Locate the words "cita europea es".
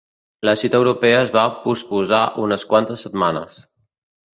0.61-1.35